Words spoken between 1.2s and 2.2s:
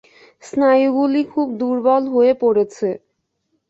খুব দুর্বল